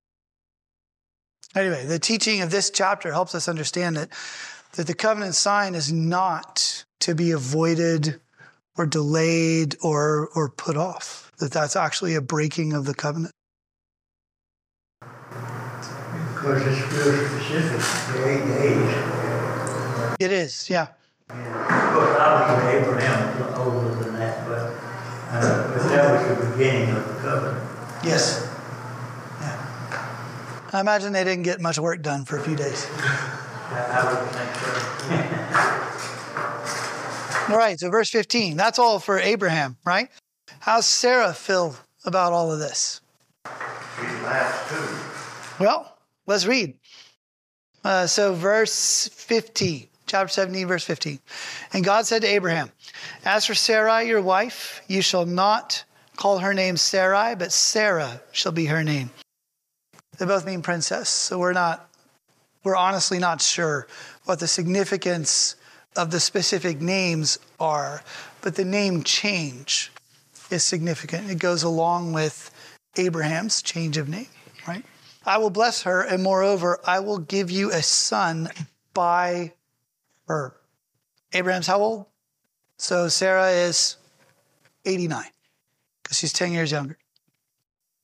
[1.56, 4.10] anyway, the teaching of this chapter helps us understand that,
[4.74, 8.20] that the covenant sign is not to be avoided
[8.78, 13.34] or delayed or, or put off, that that's actually a breaking of the covenant.
[16.42, 17.82] Because it's real specific,
[18.14, 20.16] the eight days.
[20.20, 20.88] It is, yeah.
[21.30, 21.36] Of
[21.94, 27.08] course, obviously Abraham was older than that, but, uh, but that was the beginning of
[27.08, 27.64] the covenant.
[28.04, 28.48] Yes.
[29.40, 30.70] Yeah.
[30.74, 32.88] I imagine they didn't get much work done for a few days.
[32.96, 34.72] I I would think so.
[37.54, 40.10] All right, so verse 15, that's all for Abraham, right?
[40.62, 41.76] How's Sarah feel
[42.06, 43.02] about all of this?
[43.46, 45.64] She laughs too.
[45.64, 45.91] Well,
[46.32, 46.78] let's read.
[47.84, 51.20] Uh, so, verse 15, chapter 17, verse 15.
[51.74, 52.72] And God said to Abraham,
[53.26, 55.84] As for Sarai, your wife, you shall not
[56.15, 59.10] call her name Sarai, but Sarah shall be her name.
[60.17, 61.89] They both mean princess, so we're not,
[62.63, 63.88] we're honestly not sure
[64.26, 65.56] what the significance
[65.96, 68.04] of the specific names are,
[68.41, 69.91] but the name change
[70.52, 71.30] is significant.
[71.30, 72.52] It goes along with
[72.98, 74.28] Abraham's change of name?
[75.26, 78.50] I will bless her, and moreover, I will give you a son
[78.94, 79.54] by
[80.28, 80.56] her.
[81.34, 82.06] Abraham's how old?
[82.78, 83.98] So Sarah is
[84.86, 85.26] 89,
[86.02, 86.98] because she's 10 years younger.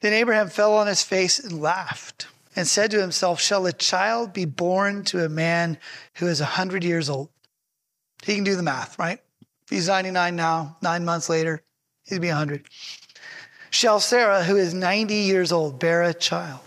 [0.02, 4.34] Then Abraham fell on his face and laughed, and said to himself, Shall a child
[4.34, 5.80] be born to a man
[6.16, 7.30] who is 100 years old?
[8.24, 9.20] He can do the math, right?
[9.64, 11.64] If he's 99 now, nine months later,
[12.06, 12.68] he'd be 100.
[13.70, 16.67] Shall Sarah, who is 90 years old, bear a child?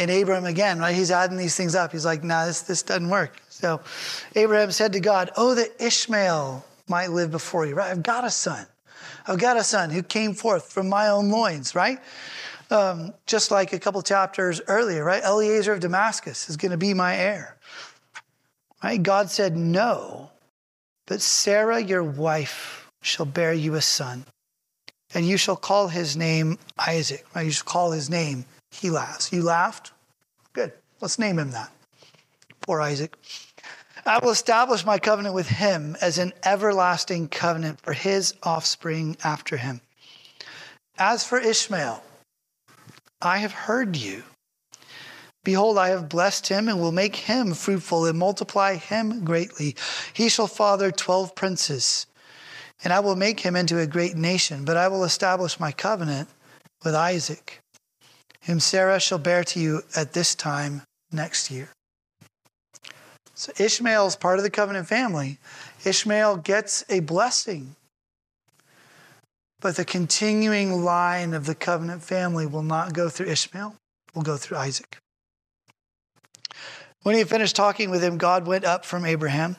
[0.00, 0.94] And Abraham again, right?
[0.94, 1.92] He's adding these things up.
[1.92, 3.36] He's like, nah, this, this doesn't work.
[3.50, 3.82] So
[4.34, 7.90] Abraham said to God, Oh, that Ishmael might live before you, right?
[7.90, 8.66] I've got a son.
[9.26, 11.98] I've got a son who came forth from my own loins, right?
[12.70, 15.22] Um, just like a couple chapters earlier, right?
[15.22, 17.58] Eliezer of Damascus is going to be my heir.
[18.82, 19.02] Right?
[19.02, 20.30] God said, No,
[21.06, 24.24] but Sarah, your wife, shall bear you a son,
[25.12, 27.26] and you shall call his name Isaac.
[27.34, 27.44] Right?
[27.44, 29.32] You shall call his name he laughs.
[29.32, 29.92] You laughed?
[30.52, 30.72] Good.
[31.00, 31.72] Let's name him that.
[32.60, 33.16] Poor Isaac.
[34.06, 39.56] I will establish my covenant with him as an everlasting covenant for his offspring after
[39.56, 39.80] him.
[40.98, 42.02] As for Ishmael,
[43.20, 44.22] I have heard you.
[45.44, 49.76] Behold, I have blessed him and will make him fruitful and multiply him greatly.
[50.12, 52.06] He shall father twelve princes,
[52.84, 56.28] and I will make him into a great nation, but I will establish my covenant
[56.84, 57.59] with Isaac
[58.44, 60.82] whom Sarah shall bear to you at this time
[61.12, 61.70] next year.
[63.34, 65.38] So Ishmael is part of the covenant family.
[65.84, 67.76] Ishmael gets a blessing.
[69.60, 73.76] But the continuing line of the covenant family will not go through Ishmael,
[74.14, 74.98] will go through Isaac.
[77.02, 79.56] When he finished talking with him, God went up from Abraham.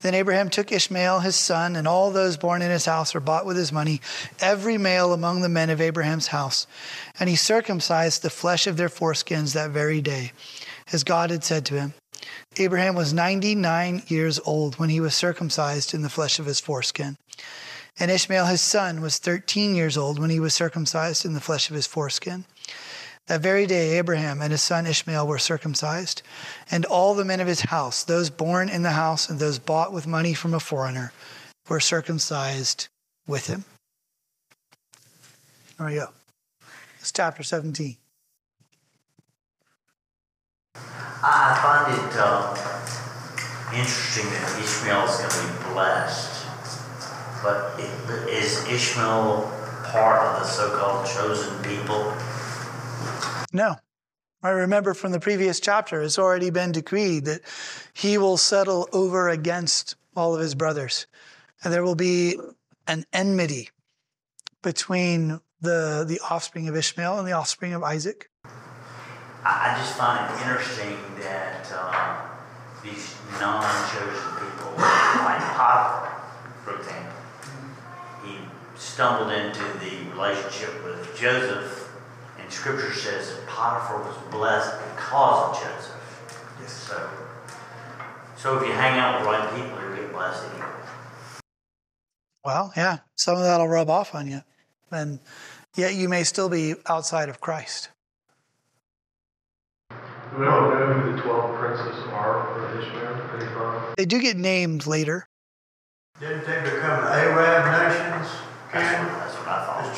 [0.00, 3.44] Then Abraham took Ishmael, his son, and all those born in his house were bought
[3.44, 4.00] with his money,
[4.40, 6.66] every male among the men of Abraham's house.
[7.18, 10.32] And he circumcised the flesh of their foreskins that very day.
[10.92, 11.94] as God had said to him.
[12.56, 17.16] Abraham was 99 years old when he was circumcised in the flesh of his foreskin.
[17.98, 21.68] And Ishmael, his son, was 13 years old when he was circumcised in the flesh
[21.68, 22.44] of his foreskin.
[23.30, 26.22] That very day, Abraham and his son Ishmael were circumcised,
[26.68, 29.92] and all the men of his house, those born in the house and those bought
[29.92, 31.12] with money from a foreigner,
[31.68, 32.88] were circumcised
[33.28, 33.64] with him.
[35.78, 36.08] There we go.
[36.98, 37.96] It's chapter 17.
[40.74, 40.80] I
[41.62, 42.50] find it uh,
[43.72, 46.46] interesting that Ishmael is going to be blessed.
[47.44, 47.78] But
[48.28, 49.52] is Ishmael
[49.84, 52.12] part of the so called chosen people?
[53.52, 53.76] No.
[54.42, 57.42] I remember from the previous chapter, it's already been decreed that
[57.92, 61.06] he will settle over against all of his brothers.
[61.62, 62.38] And there will be
[62.86, 63.68] an enmity
[64.62, 68.30] between the, the offspring of Ishmael and the offspring of Isaac.
[69.44, 72.28] I just find it interesting that uh,
[72.82, 76.22] these non-chosen people, like Potiphar,
[76.64, 77.16] for example,
[78.24, 78.36] he
[78.76, 81.89] stumbled into the relationship with Joseph,
[82.50, 86.56] and Scripture says that Potiphar was blessed because of Joseph.
[86.60, 86.72] Yes.
[86.72, 87.10] So,
[88.36, 90.66] so if you hang out with the right people, you'll get blessed anyway.
[92.44, 94.42] Well, yeah, some of that'll rub off on you,
[94.90, 95.20] and
[95.76, 97.90] yet you may still be outside of Christ.
[100.36, 105.28] We don't know who the 12 princes are of Ishmael They do get named later.
[106.18, 107.92] Didn't they become Arab
[108.74, 109.29] nations?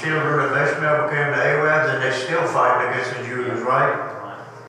[0.00, 4.68] Children of Ishmael became the Arabs, and they're still fight against the Jews, right?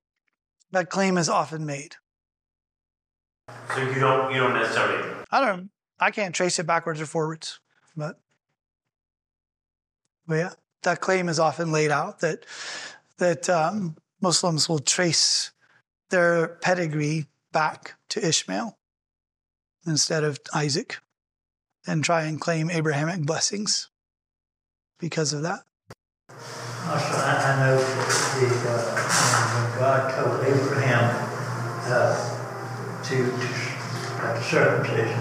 [0.71, 1.95] That claim is often made.
[3.75, 5.13] So you don't you don't necessarily.
[5.31, 5.69] I don't.
[5.99, 7.59] I can't trace it backwards or forwards,
[7.95, 8.19] but,
[10.27, 10.49] but yeah,
[10.81, 12.45] that claim is often laid out that
[13.17, 15.51] that um, Muslims will trace
[16.09, 18.77] their pedigree back to Ishmael
[19.85, 20.97] instead of Isaac
[21.85, 23.89] and try and claim Abrahamic blessings
[25.03, 25.59] because of that.
[26.29, 28.07] Also, I, I know that
[28.39, 28.83] the, uh,
[29.53, 31.03] when God told Abraham
[31.87, 33.47] uh, to, to
[34.23, 35.19] uh, circumcision,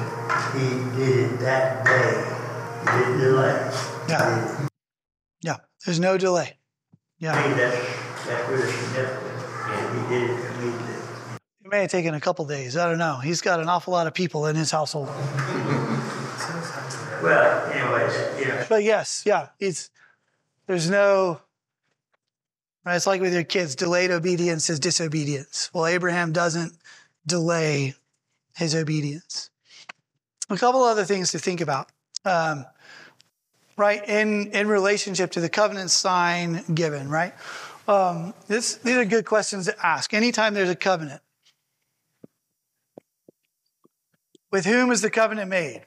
[0.55, 2.93] he did it that day.
[2.93, 3.73] He didn't delay.
[4.09, 4.69] Yeah.
[5.43, 5.57] Yeah.
[5.85, 6.59] There's no delay.
[7.19, 7.35] Yeah.
[7.35, 7.77] I mean, that's,
[8.25, 9.33] that's really significant.
[9.69, 10.53] Yeah, he did it
[11.65, 12.77] it may have taken a couple days.
[12.77, 13.17] I don't know.
[13.17, 15.09] He's got an awful lot of people in his household.
[17.23, 18.67] Well, anyways, yeah.
[18.69, 19.91] But yes, yeah, it's
[20.67, 21.41] there's no.
[22.85, 23.77] Right, it's like with your kids.
[23.77, 25.71] Delayed obedience is disobedience.
[25.73, 26.73] Well, Abraham doesn't
[27.27, 27.95] delay
[28.57, 29.51] his obedience.
[30.51, 31.89] A couple other things to think about.
[32.25, 32.67] Um,
[33.77, 37.09] right in in relationship to the covenant sign given.
[37.09, 37.35] Right.
[37.89, 40.15] Um, this, these are good questions to ask.
[40.15, 41.21] Anytime there's a covenant,
[44.53, 45.87] with whom is the covenant made?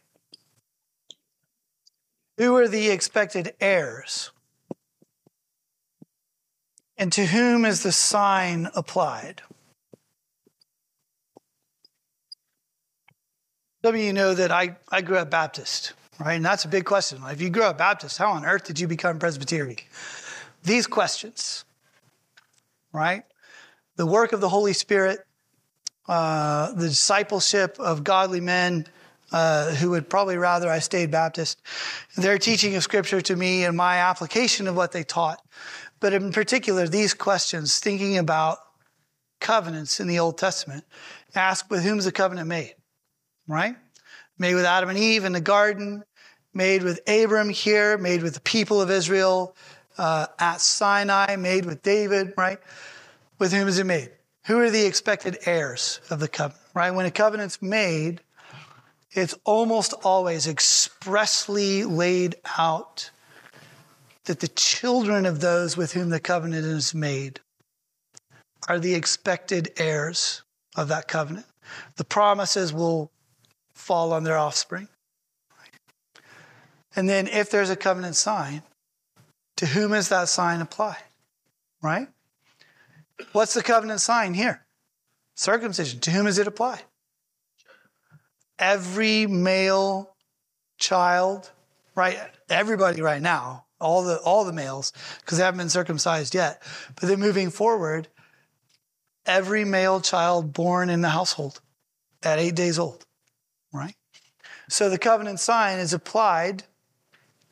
[2.37, 4.31] Who are the expected heirs?
[6.97, 9.41] And to whom is the sign applied?
[13.83, 16.33] Some of you know that I, I grew up Baptist, right?
[16.33, 17.21] And that's a big question.
[17.25, 19.77] If you grew up Baptist, how on earth did you become Presbyterian?
[20.63, 21.65] These questions
[22.95, 23.23] right?
[23.97, 25.19] The work of the Holy Spirit,
[26.07, 28.87] uh, the discipleship of godly men
[29.35, 31.61] uh, who would probably rather I stayed Baptist,
[32.15, 35.41] their teaching of Scripture to me and my application of what they taught.
[35.99, 38.59] But in particular, these questions, thinking about
[39.41, 40.85] covenants in the Old Testament,
[41.35, 42.75] ask with whom is the covenant made,
[43.45, 43.75] right?
[44.39, 46.05] Made with Adam and Eve in the garden,
[46.53, 49.53] made with Abram here, made with the people of Israel,
[49.97, 52.59] uh, at Sinai, made with David, right?
[53.37, 54.11] With whom is it made?
[54.45, 56.91] Who are the expected heirs of the covenant, right?
[56.91, 58.21] When a covenant's made,
[59.15, 63.09] it's almost always expressly laid out
[64.25, 67.39] that the children of those with whom the covenant is made
[68.67, 70.41] are the expected heirs
[70.75, 71.45] of that covenant.
[71.95, 73.11] The promises will
[73.73, 74.89] fall on their offspring.
[76.95, 78.63] And then if there's a covenant sign,
[79.57, 81.03] to whom is that sign applied?
[81.81, 82.07] Right?
[83.31, 84.65] What's the covenant sign here?
[85.35, 85.99] Circumcision.
[86.01, 86.83] To whom is it applied?
[88.59, 90.15] Every male
[90.77, 91.51] child,
[91.95, 92.17] right?
[92.49, 96.61] Everybody right now, all the all the males, because they haven't been circumcised yet.
[96.99, 98.07] But then moving forward,
[99.25, 101.61] every male child born in the household
[102.23, 103.05] at eight days old,
[103.73, 103.95] right?
[104.69, 106.63] So the covenant sign is applied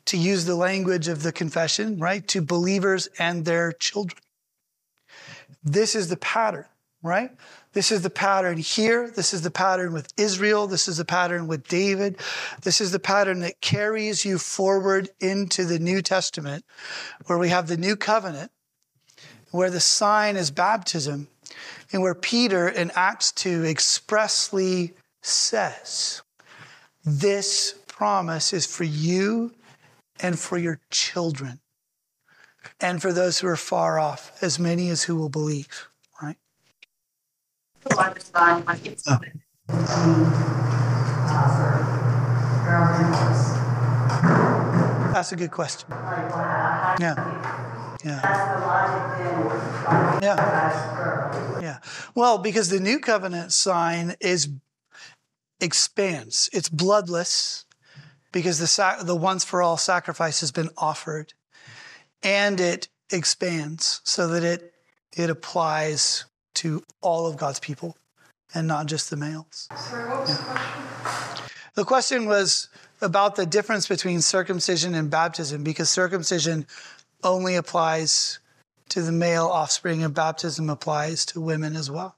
[0.06, 4.20] to use the language of the confession, right, to believers and their children.
[5.62, 6.66] This is the pattern
[7.04, 7.30] right?
[7.74, 9.10] This is the pattern here.
[9.10, 10.66] This is the pattern with Israel.
[10.66, 12.18] This is the pattern with David.
[12.62, 16.64] This is the pattern that carries you forward into the New Testament,
[17.26, 18.52] where we have the new covenant,
[19.50, 21.28] where the sign is baptism,
[21.92, 26.22] and where Peter in Acts 2 expressly says,
[27.04, 29.52] This promise is for you
[30.20, 31.60] and for your children
[32.80, 35.88] and for those who are far off, as many as who will believe,
[36.22, 36.36] right?
[45.12, 45.88] That's a good question.
[47.00, 47.14] Yeah.
[48.04, 48.20] Yeah.
[50.22, 51.60] Yeah.
[51.60, 51.78] Yeah.
[52.14, 54.48] Well, because the new covenant sign is
[55.60, 56.48] expands.
[56.52, 57.64] It's bloodless
[58.32, 61.32] because the sac- the once for all sacrifice has been offered,
[62.22, 64.74] and it expands so that it
[65.16, 66.24] it applies
[66.64, 67.94] to all of God's people
[68.54, 69.68] and not just the males.
[69.76, 71.44] Sorry, what was the question?
[71.74, 72.68] The question was
[73.02, 76.66] about the difference between circumcision and baptism because circumcision
[77.22, 78.38] only applies
[78.88, 82.16] to the male offspring and baptism applies to women as well.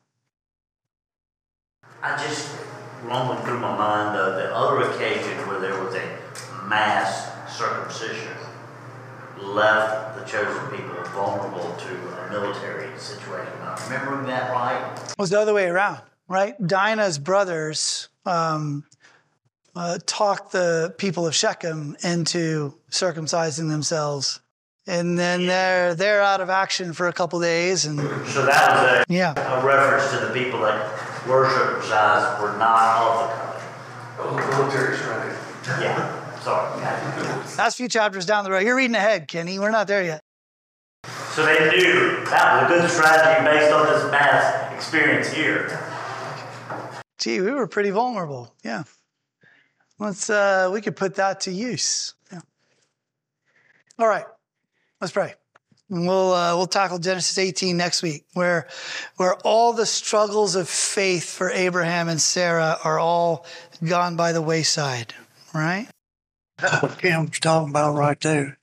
[2.01, 2.57] I just
[3.03, 6.18] roaming through my mind uh, the other occasion where there was a
[6.68, 8.36] mass circumcision
[9.47, 13.53] left the chosen people vulnerable to a military situation.
[13.62, 14.99] Am I remembering that right?
[15.11, 16.55] It was the other way around, right?
[16.64, 18.84] Dinah's brothers um,
[19.74, 24.40] uh, talked the people of Shechem into circumcising themselves.
[24.88, 29.05] And then they're they're out of action for a couple days, and So that was
[29.09, 33.34] a, yeah, a, a reference to the people that were circumcised were not of the
[33.34, 33.66] covenant.
[34.20, 35.82] Oh, the military's right.
[35.82, 36.16] Yeah,
[36.47, 36.80] sorry.
[37.57, 38.61] that's a few chapters down the road.
[38.64, 39.59] You're reading ahead, Kenny.
[39.59, 40.22] We're not there yet.
[41.30, 45.82] So they knew that was a good strategy based on this mass experience here.
[47.18, 48.55] Gee, we were pretty vulnerable.
[48.62, 48.84] Yeah,
[49.99, 52.14] let's uh, we could put that to use.
[52.32, 52.40] Yeah.
[53.99, 54.24] All right,
[55.01, 55.34] let's pray.
[55.90, 58.68] And we'll uh, we'll tackle Genesis 18 next week, where
[59.16, 63.47] where all the struggles of faith for Abraham and Sarah are all
[63.84, 65.12] gone by the wayside.
[65.53, 65.88] Right?
[66.59, 68.59] That's what Kim's talking about right there.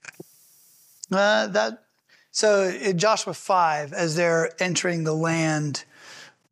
[1.11, 1.83] Uh, that
[2.31, 5.85] so in Joshua five, as they're entering the land,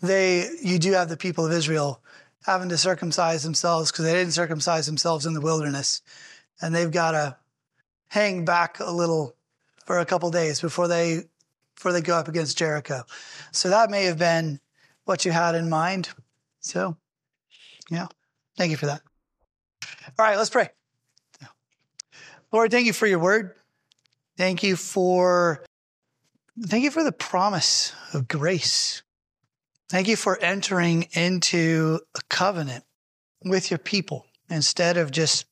[0.02, 2.02] they you do have the people of Israel
[2.46, 6.02] having to circumcise themselves because they didn't circumcise themselves in the wilderness,
[6.62, 7.38] and they've got to
[8.10, 9.36] hang back a little
[9.86, 11.24] for a couple days before they
[11.76, 13.04] before they go up against Jericho.
[13.52, 14.60] So that may have been
[15.06, 16.10] what you had in mind.
[16.60, 16.98] So,
[17.90, 18.08] yeah,
[18.58, 19.02] thank you for that.
[20.20, 20.70] All right, let's pray.
[22.52, 23.54] Lord, thank you for your word.
[24.38, 25.64] Thank you for
[26.60, 29.04] thank you for the promise of grace.
[29.90, 32.84] Thank you for entering into a covenant
[33.44, 35.46] with your people instead of just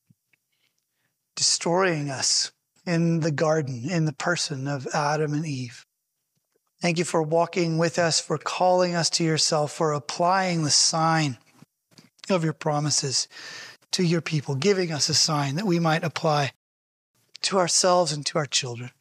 [1.36, 2.52] destroying us
[2.86, 5.86] in the garden, in the person of Adam and Eve.
[6.82, 11.38] Thank you for walking with us, for calling us to yourself, for applying the sign
[12.30, 13.28] of your promises
[13.92, 16.52] to your people, giving us a sign that we might apply
[17.42, 18.92] to ourselves and to our children.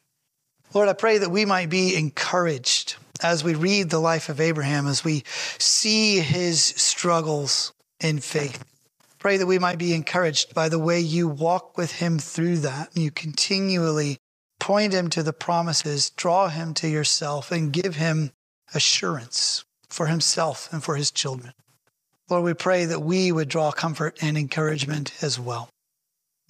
[0.75, 4.87] Lord, I pray that we might be encouraged as we read the life of Abraham,
[4.87, 5.25] as we
[5.59, 8.65] see his struggles in faith.
[9.19, 12.97] Pray that we might be encouraged by the way you walk with him through that.
[12.97, 14.19] You continually
[14.61, 18.31] point him to the promises, draw him to yourself, and give him
[18.75, 21.53] assurance for himself and for his children.
[22.29, 25.71] Lord, we pray that we would draw comfort and encouragement as well.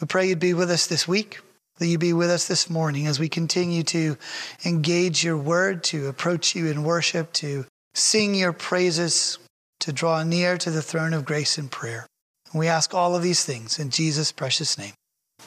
[0.01, 1.39] We pray you'd be with us this week,
[1.79, 4.17] that you be with us this morning as we continue to
[4.65, 7.65] engage your word, to approach you in worship, to
[7.95, 9.39] sing your praises,
[9.81, 12.07] to draw near to the throne of grace in prayer.
[12.53, 14.93] And we ask all of these things in Jesus' precious name.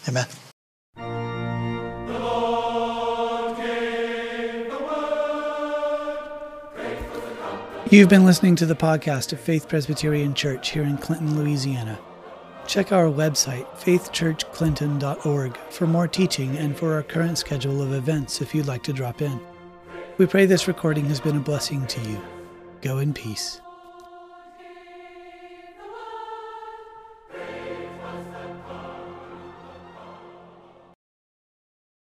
[0.07, 0.27] Amen.
[7.89, 11.99] You've been listening to the podcast of Faith Presbyterian Church here in Clinton, Louisiana.
[12.67, 18.55] Check our website, faithchurchclinton.org, for more teaching and for our current schedule of events if
[18.55, 19.39] you'd like to drop in.
[20.17, 22.21] We pray this recording has been a blessing to you.
[22.81, 23.60] Go in peace.